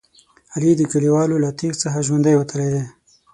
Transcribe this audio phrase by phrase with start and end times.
[0.53, 2.83] علي د کلیوالو له تېغ څخه ژوندی وتلی دی.